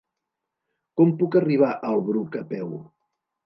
Com 1.01 1.11
puc 1.21 1.39
arribar 1.41 1.71
al 1.93 2.05
Bruc 2.11 2.41
a 2.43 2.45
peu? 2.55 2.77